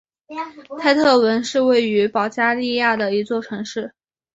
[0.79, 3.93] 泰特文是位于保加利亚的一座城市。